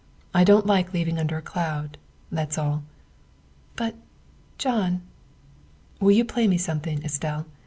[0.33, 1.99] I don't like leaving under a cloud,
[2.31, 2.81] that's all.""
[3.75, 3.93] But,
[4.57, 5.01] John"
[5.99, 7.45] Will you play me something, Estelle?